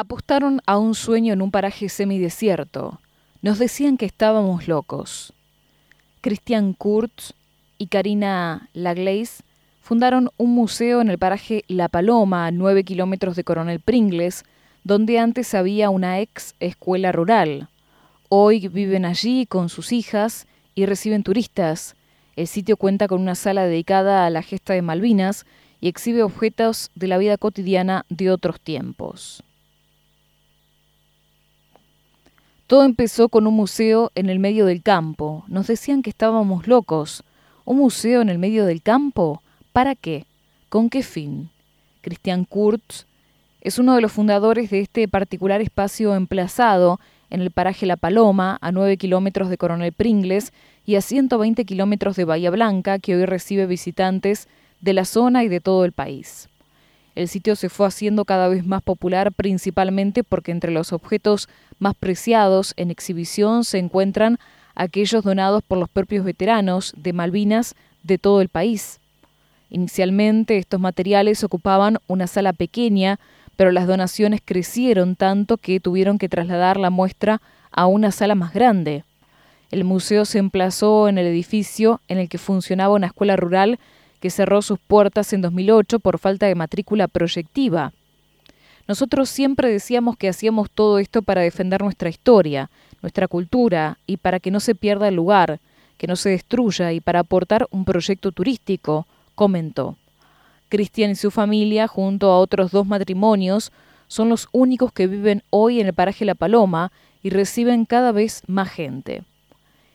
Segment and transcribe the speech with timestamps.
[0.00, 3.02] Apostaron a un sueño en un paraje semidesierto.
[3.42, 5.34] Nos decían que estábamos locos.
[6.22, 7.34] Christian Kurtz
[7.76, 9.42] y Karina Laglaise
[9.82, 14.44] fundaron un museo en el paraje La Paloma, a 9 kilómetros de Coronel Pringles,
[14.84, 17.68] donde antes había una ex escuela rural.
[18.30, 21.94] Hoy viven allí con sus hijas y reciben turistas.
[22.36, 25.44] El sitio cuenta con una sala dedicada a la gesta de Malvinas
[25.78, 29.44] y exhibe objetos de la vida cotidiana de otros tiempos.
[32.70, 35.42] Todo empezó con un museo en el medio del campo.
[35.48, 37.24] Nos decían que estábamos locos.
[37.64, 39.42] ¿Un museo en el medio del campo?
[39.72, 40.24] ¿Para qué?
[40.68, 41.50] ¿Con qué fin?
[42.00, 43.06] Christian Kurtz
[43.60, 48.56] es uno de los fundadores de este particular espacio emplazado en el paraje La Paloma,
[48.60, 50.52] a 9 kilómetros de Coronel Pringles
[50.86, 54.46] y a 120 kilómetros de Bahía Blanca, que hoy recibe visitantes
[54.80, 56.48] de la zona y de todo el país.
[57.14, 61.94] El sitio se fue haciendo cada vez más popular principalmente porque entre los objetos más
[61.94, 64.38] preciados en exhibición se encuentran
[64.74, 69.00] aquellos donados por los propios veteranos de Malvinas de todo el país.
[69.68, 73.18] Inicialmente estos materiales ocupaban una sala pequeña
[73.60, 78.54] pero las donaciones crecieron tanto que tuvieron que trasladar la muestra a una sala más
[78.54, 79.04] grande.
[79.70, 83.78] El museo se emplazó en el edificio en el que funcionaba una escuela rural
[84.20, 87.92] que cerró sus puertas en 2008 por falta de matrícula proyectiva.
[88.86, 92.70] Nosotros siempre decíamos que hacíamos todo esto para defender nuestra historia,
[93.02, 95.60] nuestra cultura y para que no se pierda el lugar,
[95.96, 99.96] que no se destruya y para aportar un proyecto turístico, comentó.
[100.68, 103.72] Cristian y su familia, junto a otros dos matrimonios,
[104.08, 106.90] son los únicos que viven hoy en el paraje La Paloma
[107.22, 109.22] y reciben cada vez más gente.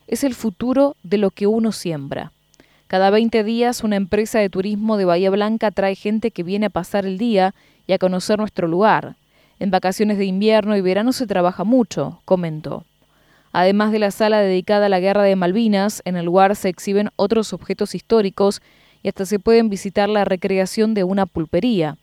[0.08, 2.32] Es el futuro de lo que uno siembra.
[2.88, 6.70] Cada 20 días una empresa de turismo de Bahía Blanca trae gente que viene a
[6.70, 7.56] pasar el día
[7.88, 9.16] y a conocer nuestro lugar.
[9.60, 12.84] En vacaciones de invierno y verano se trabaja mucho, comentó.
[13.54, 17.10] Además de la sala dedicada a la Guerra de Malvinas, en el lugar se exhiben
[17.16, 18.62] otros objetos históricos
[19.02, 21.98] y hasta se pueden visitar la recreación de una pulpería.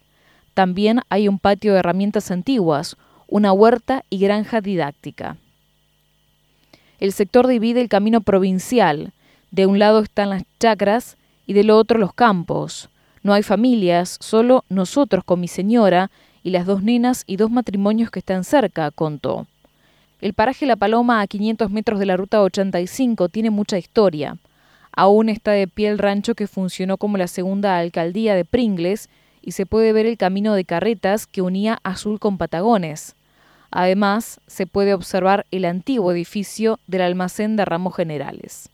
[0.54, 2.97] También hay un patio de herramientas antiguas,
[3.28, 5.37] una huerta y granja didáctica.
[6.99, 9.12] El sector divide el camino provincial.
[9.52, 12.88] De un lado están las chacras y del otro los campos.
[13.22, 16.10] No hay familias, solo nosotros con mi señora
[16.42, 19.46] y las dos nenas y dos matrimonios que están cerca, contó.
[20.22, 24.38] El paraje La Paloma, a 500 metros de la ruta 85, tiene mucha historia.
[24.90, 29.10] Aún está de pie el rancho que funcionó como la segunda alcaldía de Pringles
[29.42, 33.16] y se puede ver el camino de carretas que unía Azul con Patagones.
[33.70, 38.70] Además, se puede observar el antiguo edificio del almacén de ramos generales.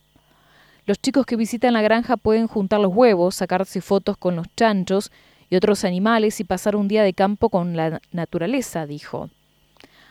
[0.89, 5.13] Los chicos que visitan la granja pueden juntar los huevos, sacarse fotos con los chanchos
[5.51, 9.29] y otros animales y pasar un día de campo con la naturaleza, dijo.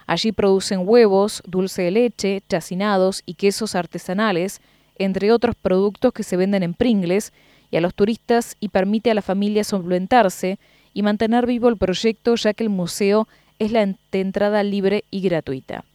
[0.06, 4.62] Allí producen huevos, dulce de leche, chacinados y quesos artesanales
[5.00, 7.34] entre otros productos que se venden en Pringles,
[7.72, 10.60] y a los turistas y permite a la familia solventarse
[10.94, 13.28] y mantener vivo el proyecto ya que el museo
[13.58, 15.86] es la entrada libre y gratuita.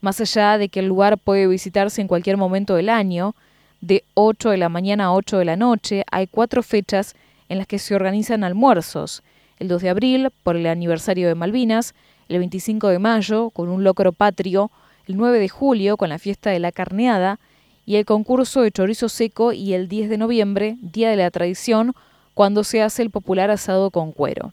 [0.00, 3.34] Más allá de que el lugar puede visitarse en cualquier momento del año,
[3.80, 7.14] de 8 de la mañana a 8 de la noche, hay cuatro fechas
[7.48, 9.22] en las que se organizan almuerzos.
[9.58, 11.94] El 2 de abril, por el aniversario de Malvinas,
[12.28, 14.70] el 25 de mayo, con un locro patrio,
[15.06, 17.38] el 9 de julio, con la fiesta de la carneada,
[17.86, 21.94] y el concurso de chorizo seco y el 10 de noviembre, Día de la Tradición,
[22.34, 24.52] cuando se hace el popular asado con cuero.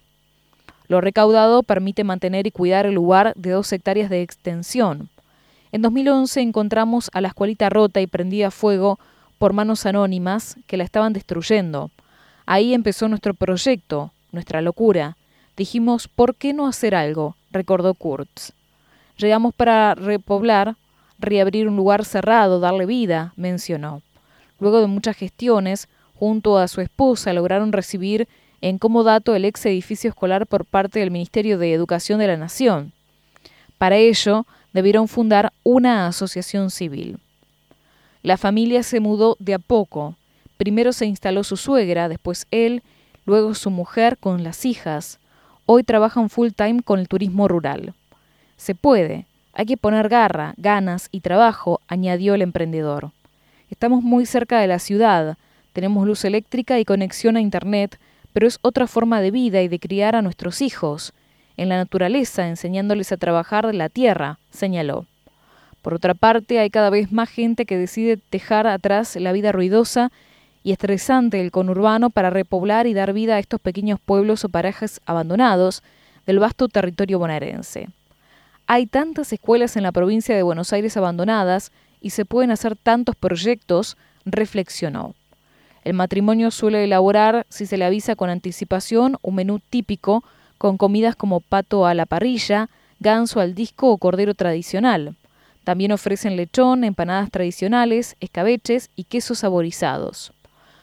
[0.88, 5.10] Lo recaudado permite mantener y cuidar el lugar de dos hectáreas de extensión.
[5.72, 9.00] En 2011 encontramos a la escuelita rota y prendida a fuego
[9.38, 11.92] por manos anónimas que la estaban destruyendo.
[12.46, 15.18] Ahí empezó nuestro proyecto, nuestra locura.
[15.58, 17.36] Dijimos, ¿por qué no hacer algo?
[17.52, 18.52] recordó Kurtz.
[19.18, 20.76] Llegamos para repoblar
[21.20, 24.02] reabrir un lugar cerrado, darle vida, mencionó.
[24.60, 28.28] Luego de muchas gestiones, junto a su esposa lograron recibir
[28.62, 32.94] en comodato el ex edificio escolar por parte del Ministerio de Educación de la Nación.
[33.78, 37.20] Para ello, debieron fundar una asociación civil.
[38.26, 40.16] La familia se mudó de a poco.
[40.58, 42.82] Primero se instaló su suegra, después él,
[43.24, 45.20] luego su mujer con las hijas.
[45.68, 47.94] Hoy trabajan full time con el turismo rural.
[48.58, 53.12] Se puede, hay que poner garra, ganas y trabajo, añadió el emprendedor.
[53.70, 55.38] Estamos muy cerca de la ciudad,
[55.72, 58.00] tenemos luz eléctrica y conexión a Internet,
[58.34, 61.14] pero es otra forma de vida y de criar a nuestros hijos,
[61.58, 65.06] en la naturaleza, enseñándoles a trabajar la tierra, señaló.
[65.86, 70.12] Por otra parte, hay cada vez más gente que decide dejar atrás la vida ruidosa
[70.64, 75.00] y estresante del conurbano para repoblar y dar vida a estos pequeños pueblos o parajes
[75.06, 75.84] abandonados,
[76.26, 77.90] del vasto territorio bonaerense.
[78.66, 81.72] Hay tantas escuelas en la provincia de Buenos Aires abandonadas
[82.02, 83.96] y se pueden hacer tantos proyectos,
[84.26, 85.14] reflexionó.
[85.84, 90.24] El matrimonio suele elaborar, si se le avisa con anticipación, un menú típico
[90.58, 95.16] con comidas como pato a la parrilla, ganso al disco o cordero tradicional.
[95.66, 100.32] También ofrecen lechón, empanadas tradicionales, escabeches y quesos saborizados.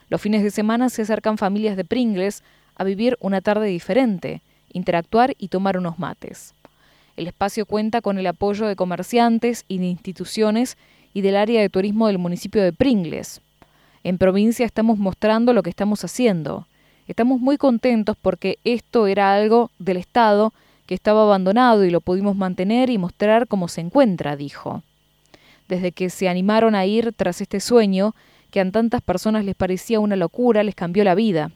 [0.09, 2.43] Los fines de semana se acercan familias de Pringles
[2.75, 4.43] a vivir una tarde diferente,
[4.73, 6.53] interactuar y tomar unos mates.
[7.17, 10.77] El espacio cuenta con el apoyo de comerciantes y de instituciones
[11.15, 13.41] y del área de turismo del municipio de Pringles.
[14.03, 16.67] En provincia estamos mostrando lo que estamos haciendo.
[17.07, 20.53] Estamos muy contentos porque esto era algo del Estado
[20.95, 24.83] estaba abandonado y lo pudimos mantener y mostrar cómo se encuentra, dijo.
[25.69, 28.15] Desde que se animaron a ir tras este sueño,
[28.51, 31.51] que a tantas personas les parecía una locura, les cambió la vida.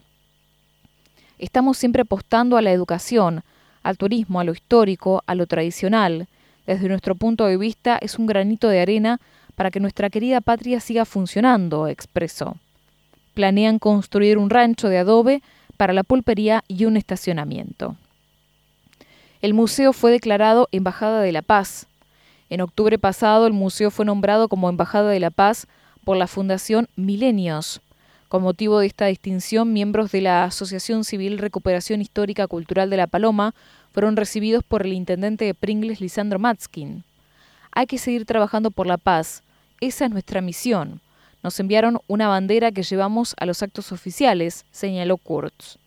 [1.38, 3.42] Estamos siempre apostando a la educación,
[3.82, 6.28] al turismo, a lo histórico, a lo tradicional.
[6.66, 9.20] Desde nuestro punto de vista es un granito de arena
[9.54, 12.56] para que nuestra querida patria siga funcionando, expresó.
[13.34, 15.42] Planean construir un rancho de adobe
[15.76, 17.96] para la pulpería y un estacionamiento.
[19.42, 21.86] El museo fue declarado Embajada de la Paz.
[22.48, 25.66] En octubre pasado el museo fue nombrado como Embajada de la Paz
[26.04, 27.82] por la Fundación Milenios.
[28.28, 33.06] Con motivo de esta distinción, miembros de la Asociación Civil Recuperación Histórica Cultural de La
[33.06, 33.54] Paloma
[33.92, 37.04] fueron recibidos por el intendente de Pringles, Lisandro Matskin.
[37.72, 39.42] Hay que seguir trabajando por la paz.
[39.80, 41.00] Esa es nuestra misión.
[41.42, 45.78] Nos enviaron una bandera que llevamos a los actos oficiales, señaló Kurtz.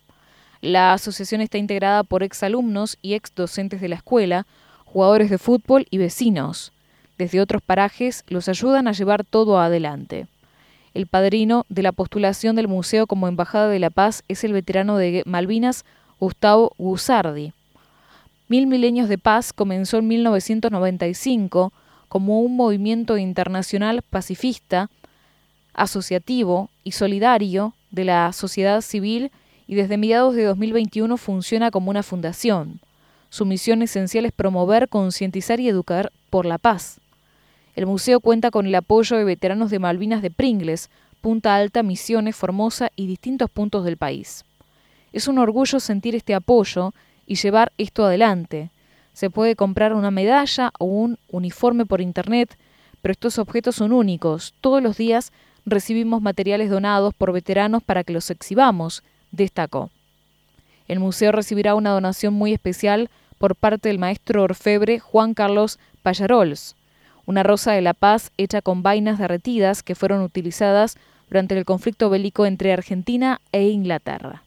[0.62, 4.46] La asociación está integrada por exalumnos y ex docentes de la escuela,
[4.86, 6.74] jugadores de fútbol y vecinos.
[7.18, 10.28] Desde otros parajes los ayudan a llevar todo adelante.
[10.94, 14.98] El padrino de la postulación del museo como Embajada de la Paz es el veterano
[14.98, 15.86] de Malvinas,
[16.20, 17.54] Gustavo Gusardi.
[18.50, 21.72] Mil Milenios de Paz comenzó en 1995
[22.10, 24.90] como un movimiento internacional pacifista,
[25.74, 29.32] asociativo y solidario de la sociedad civil
[29.70, 32.80] y desde mediados de 2021 funciona como una fundación.
[33.30, 37.00] Su misión esencial es promover, concientizar y educar por la paz.
[37.76, 40.90] El museo cuenta con el apoyo de veteranos de Malvinas de Pringles,
[41.22, 44.44] Punta Alta, Misiones, Formosa y distintos puntos del país.
[45.14, 46.92] Es un orgullo sentir este apoyo
[47.28, 48.72] y llevar esto adelante.
[49.14, 52.58] Se puede comprar una medalla o un uniforme por internet,
[53.04, 54.56] pero estos objetos son únicos.
[54.62, 55.32] Todos los días
[55.68, 59.90] recibimos materiales donados por veteranos para que los exhibamos, destacó.
[60.88, 66.76] El museo recibirá una donación muy especial por parte del maestro orfebre Juan Carlos Payarols,
[67.26, 70.98] una rosa de la paz hecha con vainas derretidas que fueron utilizadas
[71.30, 74.44] durante el conflicto bélico entre Argentina e Inglaterra.